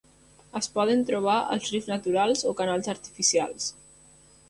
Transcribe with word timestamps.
Es 0.59 0.69
poden 0.77 1.03
trobar 1.09 1.35
als 1.57 1.69
rius 1.73 1.91
naturals 1.93 2.45
o 2.53 2.57
canals 2.65 2.93
artificials. 2.99 3.73